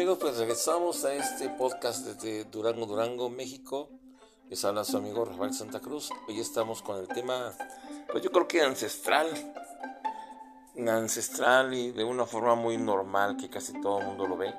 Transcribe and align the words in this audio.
amigos, 0.00 0.16
pues 0.18 0.38
regresamos 0.38 1.04
a 1.04 1.12
este 1.12 1.50
podcast 1.50 2.06
desde 2.06 2.44
Durango, 2.44 2.86
Durango, 2.86 3.28
México. 3.28 3.90
Les 4.48 4.64
habla 4.64 4.82
su 4.82 4.96
amigo 4.96 5.26
Rafael 5.26 5.52
Santa 5.52 5.78
Cruz. 5.78 6.08
Hoy 6.26 6.40
estamos 6.40 6.80
con 6.80 6.96
el 6.96 7.06
tema, 7.06 7.52
pues 8.10 8.24
yo 8.24 8.32
creo 8.32 8.48
que 8.48 8.62
ancestral. 8.62 9.28
Ancestral 10.88 11.74
y 11.74 11.90
de 11.90 12.02
una 12.02 12.24
forma 12.24 12.54
muy 12.54 12.78
normal 12.78 13.36
que 13.36 13.50
casi 13.50 13.78
todo 13.82 14.00
el 14.00 14.06
mundo 14.06 14.26
lo 14.26 14.38
ve. 14.38 14.54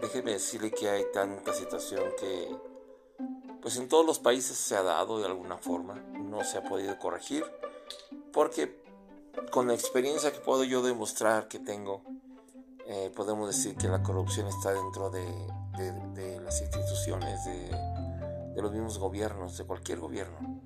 Déjeme 0.00 0.30
decirle 0.30 0.70
que 0.70 0.88
hay 0.88 1.02
tanta 1.12 1.52
situación 1.52 2.04
que, 2.16 2.56
pues 3.60 3.76
en 3.76 3.88
todos 3.88 4.06
los 4.06 4.20
países 4.20 4.56
se 4.56 4.76
ha 4.76 4.84
dado 4.84 5.18
de 5.18 5.26
alguna 5.26 5.58
forma. 5.58 5.94
No 5.94 6.44
se 6.44 6.58
ha 6.58 6.62
podido 6.62 6.96
corregir. 7.00 7.44
Porque 8.32 8.80
con 9.50 9.66
la 9.66 9.74
experiencia 9.74 10.32
que 10.32 10.38
puedo 10.38 10.62
yo 10.62 10.80
demostrar 10.80 11.48
que 11.48 11.58
tengo, 11.58 12.04
eh, 12.86 13.10
podemos 13.16 13.48
decir 13.48 13.76
que 13.76 13.88
la 13.88 14.02
corrupción 14.02 14.46
está 14.46 14.72
dentro 14.72 15.08
de, 15.10 15.24
las 16.44 16.60
instituciones, 16.60 17.44
de, 17.44 18.60
los 18.60 18.72
mismos 18.72 18.98
gobiernos, 18.98 19.56
de 19.56 19.64
cualquier 19.64 20.00
gobierno. 20.00 20.60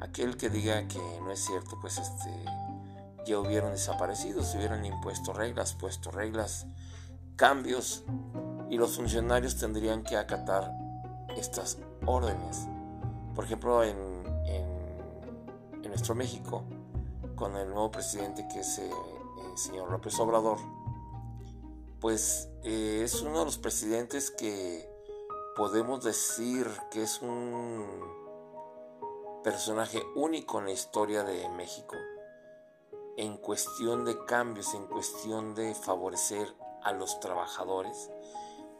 Aquel 0.00 0.36
que 0.36 0.48
diga 0.48 0.86
que 0.88 1.00
no 1.20 1.30
es 1.30 1.44
cierto, 1.44 1.78
pues 1.80 1.98
este, 1.98 2.30
ya 3.26 3.38
hubieran 3.38 3.72
desaparecido, 3.72 4.42
se 4.42 4.56
hubieran 4.56 4.84
impuesto 4.84 5.32
reglas, 5.34 5.74
puesto 5.74 6.10
reglas, 6.10 6.66
cambios, 7.36 8.04
y 8.70 8.76
los 8.78 8.96
funcionarios 8.96 9.56
tendrían 9.56 10.02
que 10.02 10.16
acatar 10.16 10.72
estas 11.36 11.78
órdenes. 12.06 12.66
Por 13.34 13.44
ejemplo, 13.44 13.84
en, 13.84 13.96
en, 14.46 15.88
nuestro 15.88 16.14
México, 16.14 16.64
con 17.34 17.56
el 17.56 17.68
nuevo 17.68 17.90
presidente 17.90 18.46
que 18.52 18.60
es 18.60 18.78
el 18.78 19.58
señor 19.58 19.90
López 19.90 20.18
Obrador, 20.20 20.58
pues 22.00 22.48
eh, 22.64 23.02
es 23.04 23.22
uno 23.22 23.40
de 23.40 23.44
los 23.44 23.58
presidentes 23.58 24.30
que 24.30 24.88
podemos 25.56 26.04
decir 26.04 26.68
que 26.90 27.02
es 27.02 27.20
un 27.20 27.84
personaje 29.42 30.02
único 30.14 30.58
en 30.58 30.66
la 30.66 30.72
historia 30.72 31.24
de 31.24 31.48
México 31.50 31.96
en 33.18 33.36
cuestión 33.36 34.04
de 34.04 34.24
cambios, 34.26 34.74
en 34.74 34.86
cuestión 34.86 35.56
de 35.56 35.74
favorecer 35.74 36.54
a 36.84 36.92
los 36.92 37.18
trabajadores, 37.18 38.10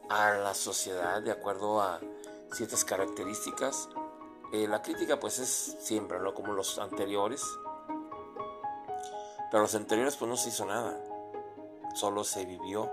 a 0.08 0.30
la 0.30 0.54
sociedad 0.54 1.20
de 1.20 1.32
acuerdo 1.32 1.82
a 1.82 2.00
ciertas 2.52 2.84
características. 2.84 3.88
Eh, 4.52 4.68
la 4.68 4.80
crítica 4.80 5.18
pues 5.18 5.40
es 5.40 5.76
siempre, 5.80 6.20
¿no? 6.20 6.34
Como 6.34 6.52
los 6.52 6.78
anteriores. 6.78 7.42
Pero 9.50 9.62
los 9.64 9.74
anteriores 9.74 10.16
pues 10.16 10.28
no 10.28 10.36
se 10.36 10.50
hizo 10.50 10.64
nada. 10.66 11.02
Solo 11.96 12.22
se 12.22 12.44
vivió 12.44 12.88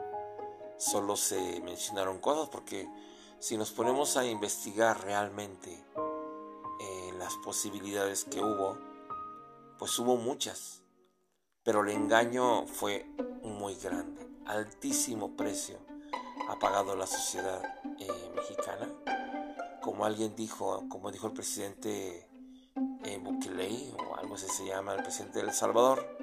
solo 0.78 1.16
se 1.16 1.62
mencionaron 1.62 2.20
cosas 2.20 2.50
porque 2.50 2.90
si 3.40 3.58
nos 3.58 3.72
ponemos 3.72 4.18
a 4.18 4.26
investigar 4.26 5.04
realmente 5.04 5.72
eh, 6.80 7.14
las 7.18 7.36
posibilidades 7.44 8.26
que 8.26 8.42
hubo, 8.42 8.78
pues 9.78 9.98
hubo 10.00 10.18
muchas, 10.18 10.82
pero 11.64 11.82
el 11.82 11.90
engaño 11.90 12.66
fue 12.68 13.06
muy 13.44 13.76
grande, 13.76 14.28
altísimo 14.46 15.36
precio 15.36 15.78
ha 16.48 16.60
pagado 16.60 16.96
la 16.96 17.08
sociedad 17.08 17.62
eh, 18.00 18.32
mexicana. 18.36 18.90
Como 19.82 20.06
alguien 20.06 20.36
dijo, 20.36 20.88
como 20.90 21.12
dijo 21.12 21.28
el 21.28 21.34
presidente 21.34 22.28
eh, 23.04 23.22
o 23.98 24.16
algo 24.16 24.36
así 24.36 24.48
se 24.48 24.66
llama, 24.66 24.94
el 24.94 25.04
presidente 25.04 25.40
de 25.40 25.46
El 25.46 25.54
Salvador, 25.54 26.18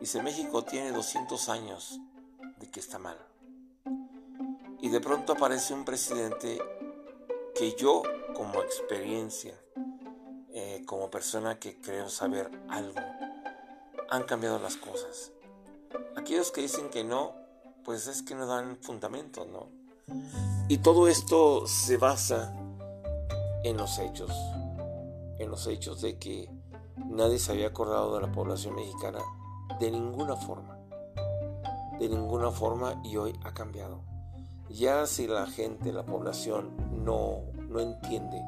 dice 0.00 0.22
México 0.22 0.64
tiene 0.64 0.92
200 0.92 1.48
años 1.48 1.98
de 2.58 2.70
que 2.70 2.80
está 2.80 2.98
mal. 2.98 3.18
Y 4.80 4.90
de 4.90 5.00
pronto 5.00 5.32
aparece 5.32 5.74
un 5.74 5.84
presidente 5.84 6.58
que 7.54 7.74
yo 7.74 8.02
como 8.34 8.62
experiencia, 8.62 9.54
eh, 10.50 10.82
como 10.86 11.10
persona 11.10 11.58
que 11.58 11.80
creo 11.80 12.08
saber 12.08 12.50
algo, 12.68 13.00
han 14.10 14.22
cambiado 14.24 14.58
las 14.58 14.76
cosas. 14.76 15.32
Aquellos 16.16 16.52
que 16.52 16.60
dicen 16.60 16.88
que 16.90 17.02
no, 17.02 17.34
pues 17.84 18.06
es 18.06 18.22
que 18.22 18.34
no 18.34 18.46
dan 18.46 18.78
fundamento, 18.80 19.44
¿no? 19.44 19.68
Y 20.68 20.78
todo 20.78 21.08
esto 21.08 21.66
se 21.66 21.96
basa 21.96 22.54
en 23.64 23.76
los 23.76 23.98
hechos, 23.98 24.30
en 25.38 25.50
los 25.50 25.66
hechos 25.66 26.00
de 26.00 26.18
que 26.18 26.48
nadie 26.96 27.38
se 27.38 27.52
había 27.52 27.68
acordado 27.68 28.14
de 28.14 28.26
la 28.26 28.32
población 28.32 28.74
mexicana 28.74 29.20
de 29.80 29.90
ninguna 29.90 30.36
forma, 30.36 30.78
de 31.98 32.08
ninguna 32.08 32.50
forma 32.50 33.00
y 33.04 33.16
hoy 33.16 33.38
ha 33.44 33.52
cambiado. 33.52 34.02
Ya 34.70 35.06
si 35.06 35.26
la 35.26 35.46
gente, 35.46 35.92
la 35.92 36.04
población 36.04 36.76
no, 37.02 37.44
no 37.68 37.80
entiende 37.80 38.38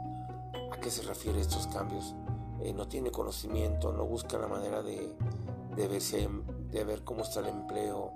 a 0.70 0.78
qué 0.78 0.90
se 0.90 1.02
refieren 1.02 1.40
estos 1.40 1.66
cambios, 1.68 2.14
eh, 2.60 2.74
no 2.74 2.86
tiene 2.88 3.10
conocimiento, 3.10 3.92
no 3.92 4.04
busca 4.04 4.38
la 4.38 4.46
manera 4.46 4.82
de, 4.82 5.14
de, 5.76 5.88
ver 5.88 6.02
de 6.70 6.84
ver 6.84 7.04
cómo 7.04 7.22
está 7.22 7.40
el 7.40 7.46
empleo, 7.46 8.12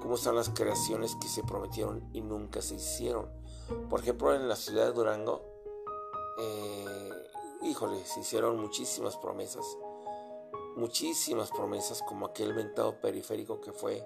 cómo 0.00 0.14
están 0.14 0.34
las 0.34 0.48
creaciones 0.48 1.14
que 1.16 1.28
se 1.28 1.42
prometieron 1.42 2.08
y 2.14 2.22
nunca 2.22 2.62
se 2.62 2.76
hicieron. 2.76 3.28
Por 3.90 4.00
ejemplo, 4.00 4.34
en 4.34 4.48
la 4.48 4.56
ciudad 4.56 4.86
de 4.86 4.92
Durango, 4.92 5.44
eh, 6.38 7.10
híjole, 7.64 8.02
se 8.06 8.20
hicieron 8.20 8.58
muchísimas 8.58 9.18
promesas, 9.18 9.64
muchísimas 10.76 11.50
promesas, 11.50 12.02
como 12.02 12.26
aquel 12.26 12.54
ventado 12.54 12.98
periférico 12.98 13.60
que 13.60 13.72
fue 13.72 14.02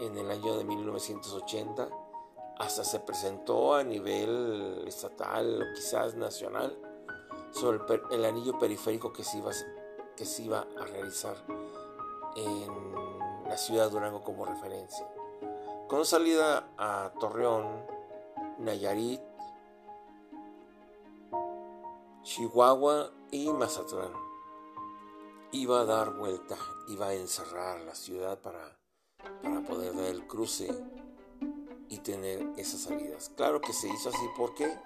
en 0.00 0.16
el 0.16 0.30
año 0.30 0.56
de 0.56 0.64
1980 0.64 1.90
hasta 2.62 2.84
se 2.84 3.00
presentó 3.00 3.74
a 3.74 3.82
nivel 3.82 4.84
estatal 4.86 5.62
o 5.62 5.74
quizás 5.74 6.14
nacional 6.14 6.78
sobre 7.50 7.80
el, 8.12 8.24
anillo 8.24 8.56
periférico 8.56 9.12
que 9.12 9.24
se, 9.24 9.38
iba, 9.38 9.50
que 10.16 10.24
se 10.24 10.44
iba 10.44 10.64
a 10.78 10.84
realizar 10.84 11.34
en 12.36 12.94
la 13.48 13.56
ciudad 13.56 13.86
de 13.86 13.90
Durango 13.90 14.22
como 14.22 14.44
referencia. 14.44 15.06
Con 15.88 16.06
salida 16.06 16.72
a 16.78 17.12
Torreón, 17.18 17.84
Nayarit, 18.58 19.20
Chihuahua 22.22 23.10
y 23.32 23.52
Mazatlán. 23.52 24.12
Iba 25.50 25.80
a 25.80 25.84
dar 25.84 26.14
vuelta, 26.14 26.56
iba 26.88 27.08
a 27.08 27.14
encerrar 27.14 27.80
la 27.80 27.96
ciudad 27.96 28.40
para, 28.40 28.78
para 29.42 29.60
poder 29.62 29.96
dar 29.96 30.06
el 30.06 30.26
cruce 30.28 31.01
y 31.92 31.98
tener 31.98 32.42
esas 32.56 32.80
salidas. 32.80 33.30
Claro 33.36 33.60
que 33.60 33.74
se 33.74 33.86
hizo 33.86 34.08
así, 34.08 34.26
¿por 34.34 34.54
qué? 34.54 34.78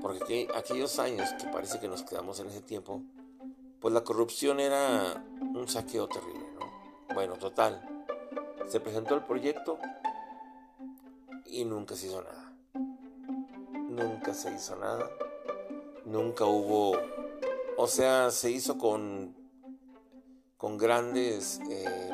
Porque 0.00 0.46
aquellos 0.54 1.00
años 1.00 1.28
que 1.32 1.48
parece 1.48 1.80
que 1.80 1.88
nos 1.88 2.04
quedamos 2.04 2.38
en 2.38 2.46
ese 2.46 2.60
tiempo, 2.60 3.02
pues 3.80 3.92
la 3.92 4.04
corrupción 4.04 4.60
era 4.60 5.24
un 5.40 5.66
saqueo 5.66 6.06
terrible, 6.06 6.46
¿no? 6.54 7.12
Bueno, 7.12 7.34
total, 7.38 8.06
se 8.68 8.78
presentó 8.78 9.16
el 9.16 9.24
proyecto 9.24 9.80
y 11.46 11.64
nunca 11.64 11.96
se 11.96 12.06
hizo 12.06 12.22
nada. 12.22 12.52
Nunca 13.88 14.32
se 14.32 14.54
hizo 14.54 14.76
nada. 14.76 15.10
Nunca 16.04 16.44
hubo, 16.44 16.96
o 17.76 17.86
sea, 17.88 18.30
se 18.30 18.52
hizo 18.52 18.78
con, 18.78 19.34
con 20.56 20.78
grandes 20.78 21.58
eh, 21.68 22.10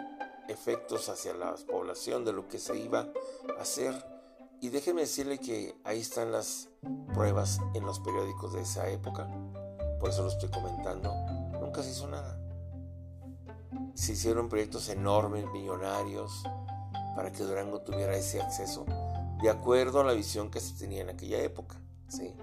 efectos 0.48 1.10
hacia 1.10 1.34
la 1.34 1.56
población 1.56 2.24
de 2.24 2.32
lo 2.32 2.48
que 2.48 2.58
se 2.58 2.78
iba 2.78 3.06
a 3.58 3.60
hacer 3.60 4.19
y 4.60 4.68
déjenme 4.68 5.02
decirle 5.02 5.38
que 5.38 5.74
ahí 5.84 6.00
están 6.00 6.32
las 6.32 6.68
pruebas 7.14 7.60
en 7.74 7.84
los 7.84 7.98
periódicos 8.00 8.52
de 8.52 8.60
esa 8.60 8.88
época. 8.90 9.28
Por 9.98 10.10
eso 10.10 10.22
lo 10.22 10.28
estoy 10.28 10.50
comentando. 10.50 11.12
Nunca 11.60 11.82
se 11.82 11.90
hizo 11.90 12.06
nada. 12.08 12.38
Se 13.94 14.12
hicieron 14.12 14.48
proyectos 14.48 14.88
enormes, 14.88 15.46
millonarios, 15.50 16.42
para 17.16 17.32
que 17.32 17.42
Durango 17.42 17.80
tuviera 17.80 18.14
ese 18.14 18.40
acceso, 18.40 18.84
de 19.42 19.50
acuerdo 19.50 20.00
a 20.00 20.04
la 20.04 20.12
visión 20.12 20.50
que 20.50 20.60
se 20.60 20.74
tenía 20.74 21.02
en 21.02 21.10
aquella 21.10 21.42
época. 21.42 21.80
¿sí? 22.08 22.34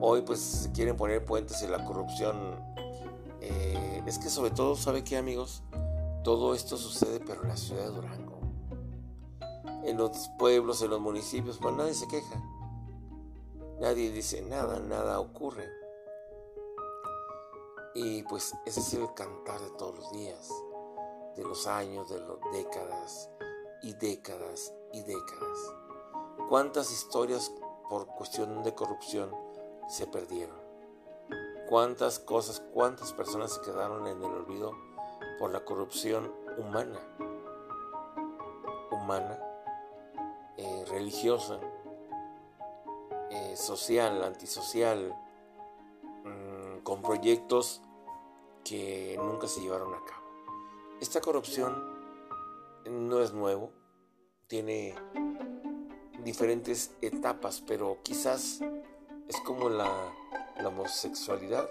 Hoy 0.00 0.22
pues 0.22 0.40
se 0.40 0.72
quieren 0.72 0.96
poner 0.96 1.24
puentes 1.24 1.62
en 1.62 1.72
la 1.72 1.84
corrupción. 1.84 2.36
Eh, 3.40 4.02
es 4.06 4.18
que 4.18 4.30
sobre 4.30 4.50
todo, 4.50 4.76
¿sabe 4.76 5.04
qué 5.04 5.16
amigos? 5.16 5.62
Todo 6.24 6.54
esto 6.54 6.76
sucede 6.76 7.20
pero 7.20 7.42
en 7.42 7.48
la 7.48 7.56
ciudad 7.56 7.84
de 7.84 7.90
Durango 7.90 8.29
en 9.84 9.96
los 9.96 10.28
pueblos, 10.38 10.82
en 10.82 10.90
los 10.90 11.00
municipios, 11.00 11.58
pues 11.58 11.74
nadie 11.74 11.94
se 11.94 12.08
queja. 12.08 12.40
Nadie 13.80 14.10
dice 14.10 14.42
nada, 14.42 14.78
nada 14.78 15.20
ocurre. 15.20 15.68
Y 17.94 18.22
pues 18.24 18.54
ese 18.66 18.80
es 18.80 18.94
el 18.94 19.12
cantar 19.14 19.60
de 19.60 19.70
todos 19.70 19.96
los 19.96 20.12
días, 20.12 20.50
de 21.36 21.44
los 21.44 21.66
años, 21.66 22.08
de 22.08 22.20
las 22.20 22.28
décadas 22.52 23.30
y 23.82 23.94
décadas 23.94 24.72
y 24.92 25.02
décadas. 25.02 25.58
¿Cuántas 26.48 26.92
historias 26.92 27.52
por 27.88 28.06
cuestión 28.06 28.62
de 28.62 28.74
corrupción 28.74 29.34
se 29.88 30.06
perdieron? 30.06 30.60
¿Cuántas 31.68 32.18
cosas, 32.18 32.62
cuántas 32.72 33.12
personas 33.12 33.54
se 33.54 33.60
quedaron 33.62 34.06
en 34.06 34.18
el 34.18 34.30
olvido 34.30 34.72
por 35.38 35.50
la 35.52 35.64
corrupción 35.64 36.32
humana? 36.58 37.00
Humana 38.90 39.49
eh, 40.56 40.84
religiosa, 40.88 41.58
eh, 43.30 43.56
social, 43.56 44.22
antisocial, 44.24 45.14
mm, 46.24 46.82
con 46.82 47.02
proyectos 47.02 47.82
que 48.64 49.16
nunca 49.18 49.46
se 49.46 49.60
llevaron 49.60 49.94
a 49.94 50.04
cabo. 50.04 50.26
Esta 51.00 51.20
corrupción 51.20 51.74
no 52.90 53.20
es 53.20 53.32
nuevo, 53.32 53.72
tiene 54.48 54.94
diferentes 56.24 56.94
etapas, 57.00 57.62
pero 57.66 57.98
quizás 58.02 58.60
es 59.28 59.40
como 59.44 59.68
la, 59.68 60.12
homosexualidad. 60.64 61.68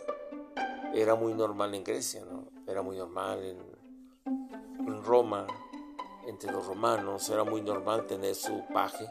Era 0.94 1.14
muy 1.14 1.34
normal 1.34 1.76
en 1.76 1.84
Grecia. 1.84 2.26
Era 2.66 2.82
muy 2.82 2.98
normal 2.98 3.44
en 3.44 5.04
Roma, 5.04 5.46
entre 6.30 6.52
los 6.52 6.66
romanos, 6.66 7.28
era 7.30 7.44
muy 7.44 7.62
normal 7.62 8.06
tener 8.06 8.36
su 8.36 8.64
paje, 8.72 9.10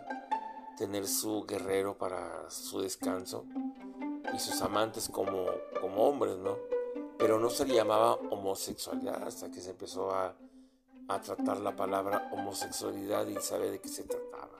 tener 0.76 1.08
su 1.08 1.44
guerrero 1.44 1.98
para 1.98 2.48
su 2.48 2.80
descanso 2.80 3.44
y 4.32 4.38
sus 4.38 4.62
amantes 4.62 5.08
como, 5.08 5.46
como 5.80 6.08
hombres, 6.08 6.36
¿no? 6.38 6.56
Pero 7.18 7.40
no 7.40 7.50
se 7.50 7.66
le 7.66 7.74
llamaba 7.74 8.14
homosexualidad 8.30 9.24
hasta 9.24 9.50
que 9.50 9.60
se 9.60 9.70
empezó 9.70 10.12
a, 10.12 10.36
a 11.08 11.20
tratar 11.20 11.58
la 11.58 11.74
palabra 11.74 12.28
homosexualidad 12.32 13.26
y 13.26 13.34
saber 13.40 13.72
de 13.72 13.80
qué 13.80 13.88
se 13.88 14.04
trataba. 14.04 14.56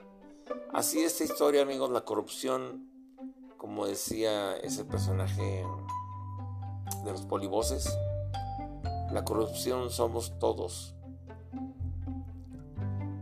Así 0.72 1.04
esta 1.04 1.22
historia, 1.22 1.62
amigos, 1.62 1.90
la 1.90 2.00
corrupción, 2.00 2.90
como 3.56 3.86
decía 3.86 4.56
ese 4.56 4.84
personaje 4.84 5.64
de 7.04 7.12
los 7.12 7.22
polivoces, 7.22 7.96
la 9.12 9.24
corrupción 9.24 9.90
somos 9.90 10.38
todos. 10.40 10.97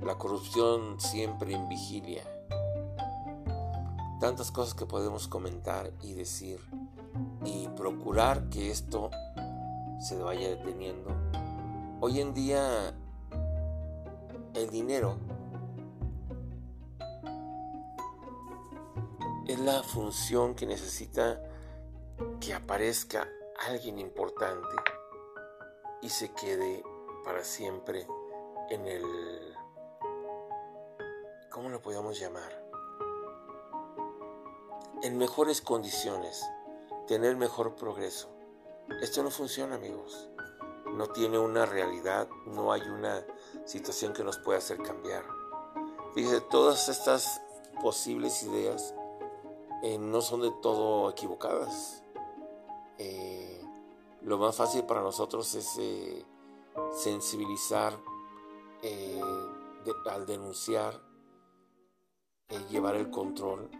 La 0.07 0.19
corrupción 0.19 1.01
siempre 1.01 1.53
en 1.53 1.69
vigilia. 1.69 2.23
Tantas 4.21 4.53
cosas 4.53 4.75
que 4.75 4.87
podemos 4.87 5.27
comentar 5.27 5.91
y 6.01 6.15
decir 6.15 6.61
y 7.45 7.67
procurar 7.71 8.49
que 8.49 8.71
esto 8.71 9.11
se 9.99 10.17
vaya 10.23 10.49
deteniendo. 10.49 11.11
Hoy 12.01 12.21
en 12.21 12.35
día 12.35 12.95
el 14.55 14.71
dinero 14.71 15.17
es 19.49 19.59
la 19.59 19.83
función 19.83 20.55
que 20.55 20.67
necesita 20.67 21.43
que 22.39 22.55
aparezca 22.55 23.27
alguien 23.69 23.99
importante 23.99 24.77
y 26.01 26.11
se 26.11 26.33
quede 26.33 26.85
para 27.25 27.43
siempre 27.43 28.07
en 28.71 28.87
el... 28.87 29.56
¿Cómo 31.57 31.71
lo 31.71 31.81
podemos 31.81 32.21
llamar? 32.21 32.53
En 35.03 35.17
mejores 35.17 35.63
condiciones, 35.63 36.45
tener 37.07 37.35
mejor 37.37 37.77
progreso. 37.77 38.29
Esto 39.01 39.23
no 39.23 39.31
funciona, 39.31 39.77
amigos. 39.77 40.29
No 40.93 41.07
tiene 41.07 41.39
una 41.39 41.65
realidad, 41.65 42.29
no 42.45 42.73
hay 42.73 42.83
una 42.83 43.25
situación 43.65 44.13
que 44.13 44.23
nos 44.23 44.37
pueda 44.37 44.59
hacer 44.59 44.83
cambiar. 44.83 45.25
Fíjese, 46.13 46.43
todas 46.43 46.91
estas 46.91 47.41
posibles 47.81 48.43
ideas 48.43 48.95
eh, 49.83 49.97
no 49.97 50.21
son 50.21 50.43
de 50.43 50.51
todo 50.61 51.09
equivocadas. 51.09 52.03
Eh, 52.99 53.65
lo 54.21 54.37
más 54.37 54.57
fácil 54.57 54.85
para 54.85 55.01
nosotros 55.01 55.55
es 55.55 55.75
eh, 55.79 56.23
sensibilizar 56.93 57.99
al 60.05 60.27
denunciar, 60.27 61.06
llevar 62.71 62.97
el 62.97 63.11
control, 63.11 63.71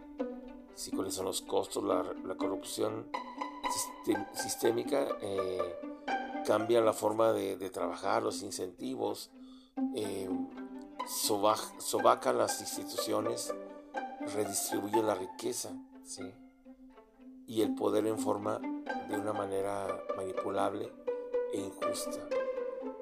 si 0.75 0.91
cuáles 0.91 1.13
son 1.13 1.25
los 1.25 1.41
costos, 1.41 1.83
la, 1.83 2.03
corrupción 2.35 3.07
sistémica 4.33 5.07
cambia 6.45 6.81
la 6.81 6.93
forma 6.93 7.33
de, 7.33 7.69
trabajar, 7.69 8.23
los 8.23 8.41
incentivos, 8.43 9.31
sobaca 11.07 12.33
las 12.33 12.61
instituciones, 12.61 13.53
redistribuye 14.33 15.01
la 15.03 15.15
riqueza. 15.15 15.71
y 17.47 17.61
el 17.61 17.75
poder 17.75 18.05
en 18.07 18.19
forma 18.19 18.59
de 19.09 19.17
una 19.17 19.31
manera 19.31 19.87
manipulable 20.17 20.91
e 21.53 21.59
injusta. 21.61 22.27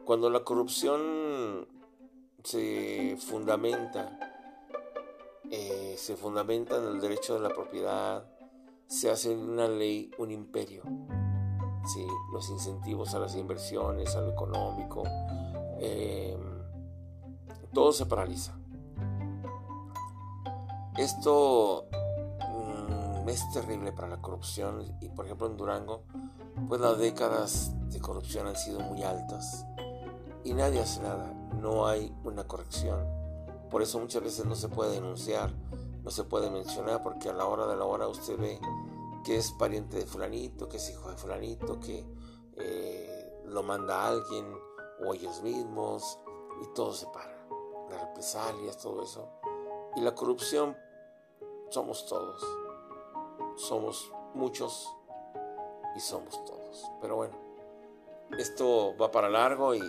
Cuando 0.06 0.30
la 0.30 0.44
corrupción 0.44 1.68
se 2.44 3.18
fundamenta, 3.20 4.35
eh, 5.58 5.96
se 5.98 6.18
fundamenta 6.18 6.78
en 6.78 6.84
el 6.84 7.00
derecho 7.00 7.36
de 7.36 7.40
la 7.40 7.50
propiedad, 7.50 8.26
se 8.88 9.10
hace 9.10 9.34
una 9.34 9.68
ley 9.68 10.12
un 10.18 10.32
imperio. 10.32 10.84
¿sí? 11.94 12.06
Los 12.34 12.50
incentivos 12.50 13.14
a 13.16 13.20
las 13.20 13.36
inversiones, 13.36 14.16
a 14.16 14.22
lo 14.22 14.32
económico, 14.32 15.04
eh, 15.80 16.38
todo 17.74 17.94
se 17.94 18.06
paraliza. 18.06 18.58
Esto 20.98 21.88
es 23.28 23.50
terrible 23.52 23.92
para 23.92 24.08
la 24.08 24.22
corrupción 24.22 24.84
y 25.02 25.10
por 25.10 25.26
ejemplo 25.26 25.48
en 25.48 25.58
Durango, 25.58 26.04
pues 26.68 26.80
las 26.80 26.98
décadas 26.98 27.74
de 27.90 28.00
corrupción 28.00 28.48
han 28.48 28.56
sido 28.56 28.80
muy 28.80 29.04
altas 29.04 29.66
y 30.44 30.54
nadie 30.54 30.80
hace 30.80 31.02
nada, 31.02 31.34
no 31.60 31.88
hay 31.88 32.14
una 32.24 32.46
corrección. 32.46 33.15
Por 33.70 33.82
eso 33.82 34.00
muchas 34.00 34.24
veces 34.24 34.46
no 34.46 34.56
se 34.56 34.70
puede 34.70 34.92
denunciar, 34.94 35.52
no 36.04 36.12
se 36.12 36.24
puede 36.24 36.50
mencionar 36.50 37.04
porque 37.04 37.30
a 37.30 37.34
la 37.34 37.46
hora 37.46 37.68
de 37.68 37.76
la 37.76 37.86
hora 37.86 38.08
usted 38.08 38.38
ve 38.38 38.60
que 39.24 39.38
es 39.38 39.52
pariente 39.54 39.98
de 39.98 40.06
fulanito, 40.06 40.70
que 40.70 40.78
es 40.78 40.90
hijo 40.90 41.10
de 41.10 41.18
fulanito, 41.18 41.80
que 41.80 42.06
eh, 42.58 43.42
lo 43.46 43.64
manda 43.64 44.08
alguien 44.08 44.46
o 45.06 45.14
ellos 45.14 45.42
mismos 45.42 46.20
y 46.62 46.74
todo 46.74 46.94
se 46.94 47.08
para. 47.08 47.36
Las 47.90 48.02
represalias, 48.02 48.78
todo 48.78 49.04
eso. 49.04 49.30
Y 49.96 50.02
la 50.02 50.14
corrupción 50.14 50.76
somos 51.70 52.06
todos 52.06 52.44
somos 53.56 54.12
muchos 54.34 54.94
y 55.96 56.00
somos 56.00 56.44
todos. 56.46 56.92
Pero 57.02 57.16
bueno, 57.16 57.36
esto 58.38 58.96
va 58.98 59.12
para 59.12 59.30
largo 59.30 59.74
y, 59.74 59.82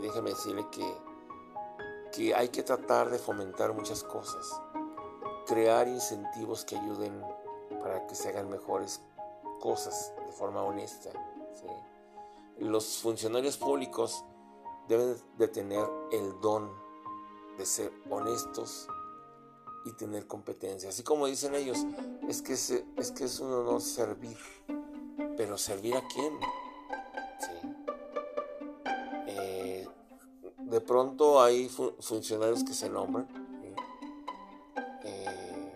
déjeme 0.00 0.30
decirle 0.30 0.66
que, 0.70 1.11
que 2.12 2.34
hay 2.34 2.48
que 2.48 2.62
tratar 2.62 3.10
de 3.10 3.18
fomentar 3.18 3.72
muchas 3.72 4.04
cosas, 4.04 4.60
crear 5.46 5.88
incentivos 5.88 6.64
que 6.64 6.76
ayuden 6.76 7.20
para 7.82 8.06
que 8.06 8.14
se 8.14 8.28
hagan 8.28 8.48
mejores 8.48 9.00
cosas 9.60 10.12
de 10.26 10.32
forma 10.32 10.62
honesta. 10.62 11.10
Los 12.58 12.98
funcionarios 12.98 13.56
públicos 13.56 14.24
deben 14.88 15.16
de 15.38 15.48
tener 15.48 15.84
el 16.12 16.40
don 16.40 16.70
de 17.56 17.66
ser 17.66 17.92
honestos 18.10 18.86
y 19.84 19.92
tener 19.92 20.26
competencia. 20.26 20.90
Así 20.90 21.02
como 21.02 21.26
dicen 21.26 21.54
ellos, 21.54 21.78
es 22.28 22.42
que, 22.42 22.52
es 22.52 23.12
que 23.12 23.24
es 23.24 23.40
un 23.40 23.52
honor 23.52 23.80
servir. 23.80 24.38
Pero 25.36 25.58
servir 25.58 25.96
a 25.96 26.06
quién? 26.08 26.38
De 30.72 30.80
pronto 30.80 31.42
hay 31.42 31.68
funcionarios 31.68 32.64
que 32.64 32.72
se 32.72 32.88
nombran. 32.88 33.28
Eh, 35.04 35.74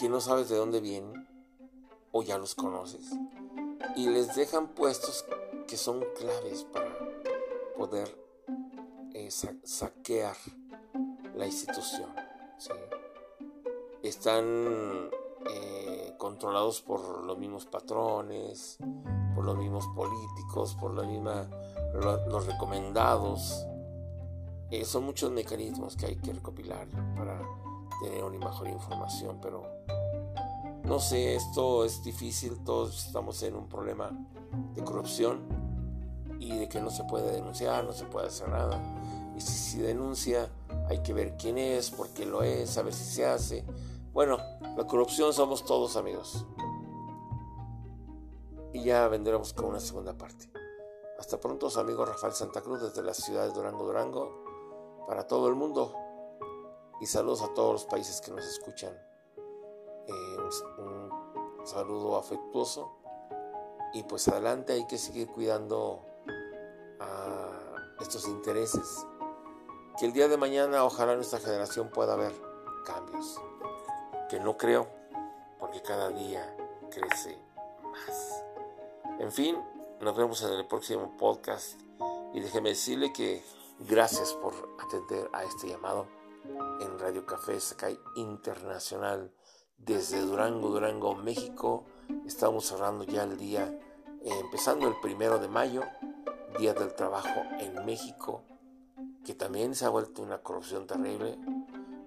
que 0.00 0.08
no 0.08 0.22
sabes 0.22 0.48
de 0.48 0.56
dónde 0.56 0.80
vienen 0.80 1.28
o 2.12 2.22
ya 2.22 2.38
los 2.38 2.54
conoces. 2.54 3.10
Y 3.94 4.08
les 4.08 4.34
dejan 4.34 4.68
puestos 4.68 5.26
que 5.66 5.76
son 5.76 6.02
claves 6.16 6.64
para 6.64 6.96
poder 7.76 8.08
eh, 9.12 9.30
saquear 9.30 10.36
la 11.34 11.44
institución. 11.44 12.08
Están 14.02 15.10
eh, 15.50 16.14
controlados 16.16 16.80
por 16.80 17.22
los 17.24 17.36
mismos 17.36 17.66
patrones, 17.66 18.78
por 19.34 19.44
los 19.44 19.58
mismos 19.58 19.86
políticos, 19.94 20.74
por 20.80 20.94
la 20.94 21.02
misma, 21.02 21.50
los 21.94 22.46
recomendados. 22.46 23.66
Eh, 24.70 24.84
son 24.84 25.04
muchos 25.04 25.30
mecanismos 25.30 25.96
que 25.96 26.06
hay 26.06 26.16
que 26.16 26.32
recopilar 26.32 26.86
para 27.16 27.40
tener 28.02 28.22
una 28.22 28.38
mejor 28.38 28.68
información, 28.68 29.38
pero 29.40 29.66
no 30.84 31.00
sé, 31.00 31.34
esto 31.34 31.84
es 31.84 32.02
difícil, 32.02 32.58
todos 32.64 33.06
estamos 33.06 33.42
en 33.42 33.54
un 33.56 33.68
problema 33.68 34.10
de 34.74 34.82
corrupción 34.82 35.40
y 36.38 36.56
de 36.56 36.68
que 36.68 36.80
no 36.80 36.90
se 36.90 37.04
puede 37.04 37.32
denunciar, 37.32 37.84
no 37.84 37.92
se 37.92 38.04
puede 38.04 38.28
hacer 38.28 38.48
nada. 38.48 38.80
Y 39.36 39.40
si 39.40 39.52
se 39.52 39.82
denuncia, 39.82 40.48
hay 40.88 41.02
que 41.02 41.12
ver 41.12 41.36
quién 41.36 41.58
es, 41.58 41.90
por 41.90 42.08
qué 42.10 42.24
lo 42.24 42.42
es, 42.42 42.76
a 42.78 42.82
ver 42.82 42.94
si 42.94 43.04
se 43.04 43.26
hace. 43.26 43.64
Bueno, 44.12 44.38
la 44.76 44.86
corrupción 44.86 45.32
somos 45.32 45.64
todos 45.64 45.96
amigos. 45.96 46.46
Y 48.72 48.82
ya 48.84 49.08
vendremos 49.08 49.52
con 49.52 49.66
una 49.66 49.80
segunda 49.80 50.16
parte. 50.16 50.50
Hasta 51.18 51.38
pronto, 51.40 51.68
su 51.68 51.80
amigo 51.80 52.04
Rafael 52.04 52.32
Santa 52.32 52.62
Cruz 52.62 52.80
desde 52.80 53.02
la 53.02 53.12
ciudad 53.12 53.46
de 53.46 53.52
Durango, 53.52 53.84
Durango, 53.84 55.04
para 55.06 55.26
todo 55.26 55.48
el 55.48 55.56
mundo. 55.56 55.92
Y 57.00 57.06
saludos 57.06 57.42
a 57.42 57.52
todos 57.54 57.72
los 57.72 57.84
países 57.86 58.20
que 58.20 58.30
nos 58.30 58.46
escuchan. 58.46 58.92
eh, 60.06 60.36
un, 60.78 61.18
saludo 61.64 62.16
afectuoso 62.16 62.90
y 63.92 64.02
pues 64.04 64.26
adelante 64.28 64.72
hay 64.72 64.86
que 64.86 64.96
seguir 64.96 65.28
cuidando 65.28 66.04
estos 68.00 68.28
intereses. 68.28 69.06
Que 69.98 70.06
el 70.06 70.12
día 70.12 70.28
de 70.28 70.36
mañana 70.36 70.84
ojalá 70.84 71.16
nuestra 71.16 71.40
generación 71.40 71.90
pueda 71.90 72.14
ver 72.14 72.32
cambios, 72.86 73.40
que 74.30 74.38
no 74.38 74.56
creo, 74.56 74.86
porque 75.58 75.82
cada 75.82 76.08
día 76.10 76.56
crece 76.90 77.38
más. 77.82 78.44
En 79.18 79.32
fin, 79.32 79.56
nos 80.00 80.16
vemos 80.16 80.42
en 80.42 80.52
el 80.52 80.66
próximo 80.66 81.16
podcast 81.16 81.80
y 82.32 82.40
déjeme 82.40 82.70
decirle 82.70 83.12
que 83.12 83.42
gracias 83.80 84.32
por 84.34 84.54
atender 84.78 85.28
a 85.32 85.42
este 85.42 85.68
llamado 85.68 86.06
en 86.80 86.98
Radio 86.98 87.26
Café 87.26 87.58
Sakai 87.58 87.98
Internacional 88.14 89.32
desde 89.76 90.20
Durango, 90.20 90.68
Durango, 90.68 91.16
México. 91.16 91.84
Estamos 92.26 92.66
cerrando 92.66 93.04
ya 93.04 93.24
el 93.24 93.36
día, 93.38 93.64
eh, 94.22 94.30
empezando 94.40 94.86
el 94.86 94.94
primero 95.00 95.38
de 95.38 95.48
mayo, 95.48 95.82
Día 96.58 96.74
del 96.74 96.94
Trabajo 96.94 97.42
en 97.58 97.84
México, 97.84 98.42
que 99.24 99.34
también 99.34 99.74
se 99.74 99.84
ha 99.84 99.88
vuelto 99.88 100.22
una 100.22 100.38
corrupción 100.38 100.86
terrible. 100.86 101.38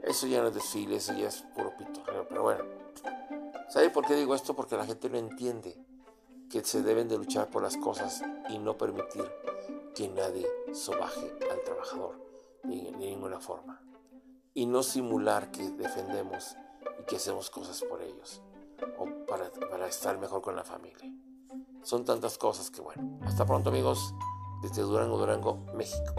Eso 0.02 0.28
ya 0.28 0.42
no 0.42 0.48
es 0.48 0.54
desfile, 0.54 0.96
eso 0.96 1.14
ya 1.14 1.28
es 1.28 1.42
puro 1.56 1.76
pito, 1.78 2.02
pero 2.30 2.44
bueno. 2.44 2.64
¿Sabe 3.70 3.90
por 3.90 4.06
qué 4.06 4.16
digo 4.16 4.34
esto? 4.34 4.56
Porque 4.56 4.78
la 4.78 4.86
gente 4.86 5.10
no 5.10 5.18
entiende 5.18 5.78
que 6.52 6.64
se 6.64 6.82
deben 6.84 7.08
de 7.08 7.18
luchar 7.18 7.50
por 7.50 7.64
las 7.64 7.78
cosas 7.78 8.22
y 8.50 8.60
no 8.60 8.78
permitir 8.78 9.26
que 9.96 10.10
nadie 10.10 10.48
sobaje 10.74 11.34
al 11.50 11.62
trabajador 11.64 12.16
de 12.64 12.92
ninguna 12.92 13.40
forma 13.40 13.82
y 14.54 14.66
no 14.66 14.84
simular 14.84 15.52
que 15.52 15.70
defendemos 15.72 16.56
y 17.00 17.04
que 17.06 17.16
hacemos 17.16 17.50
cosas 17.50 17.82
por 17.82 18.02
ellos 18.02 18.42
o 18.98 19.06
para, 19.28 19.50
para 19.70 19.88
estar 19.88 20.18
mejor 20.18 20.42
con 20.42 20.56
la 20.56 20.64
familia. 20.64 21.10
Son 21.84 22.04
tantas 22.04 22.38
cosas 22.38 22.70
que 22.70 22.82
bueno. 22.82 23.20
Hasta 23.24 23.46
pronto 23.46 23.70
amigos 23.70 24.14
desde 24.62 24.82
Durango, 24.82 25.18
Durango, 25.18 25.66
México. 25.74 26.14